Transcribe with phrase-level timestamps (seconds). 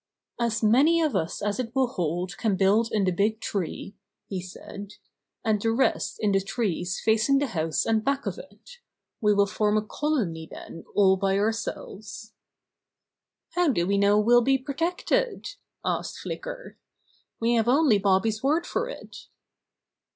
[0.39, 3.93] "As many of us as it will hold can build in the big tree,"
[4.27, 4.93] he said,
[5.45, 8.79] "and the rest in the trees facing the house and back of it.
[9.21, 12.33] We will form a colony then all by ourselves."
[13.51, 15.53] "How do we know we'll be protected?"
[15.85, 16.77] asked Flicker.
[17.39, 19.27] "We have only Bobby's word for it."